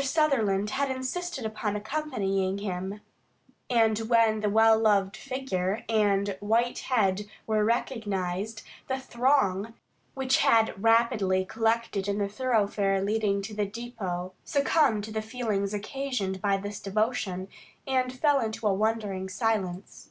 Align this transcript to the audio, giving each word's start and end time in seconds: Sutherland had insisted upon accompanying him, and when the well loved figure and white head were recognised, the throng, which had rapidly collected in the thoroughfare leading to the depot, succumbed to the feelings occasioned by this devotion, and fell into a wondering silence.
Sutherland 0.00 0.70
had 0.70 0.92
insisted 0.92 1.44
upon 1.44 1.74
accompanying 1.74 2.58
him, 2.58 3.00
and 3.68 3.98
when 3.98 4.38
the 4.42 4.48
well 4.48 4.78
loved 4.78 5.16
figure 5.16 5.84
and 5.88 6.36
white 6.38 6.78
head 6.78 7.26
were 7.48 7.64
recognised, 7.64 8.62
the 8.86 9.00
throng, 9.00 9.74
which 10.14 10.36
had 10.36 10.80
rapidly 10.80 11.44
collected 11.44 12.06
in 12.06 12.18
the 12.18 12.28
thoroughfare 12.28 13.02
leading 13.02 13.42
to 13.42 13.52
the 13.54 13.66
depot, 13.66 14.34
succumbed 14.44 15.02
to 15.02 15.10
the 15.10 15.20
feelings 15.20 15.74
occasioned 15.74 16.40
by 16.40 16.56
this 16.56 16.78
devotion, 16.78 17.48
and 17.84 18.12
fell 18.12 18.38
into 18.38 18.68
a 18.68 18.72
wondering 18.72 19.28
silence. 19.28 20.10